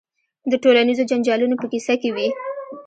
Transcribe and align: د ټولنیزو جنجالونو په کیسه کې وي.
د 0.51 0.53
ټولنیزو 0.63 1.03
جنجالونو 1.09 1.55
په 1.61 1.65
کیسه 1.71 1.93
کې 2.01 2.09
وي. 2.15 2.29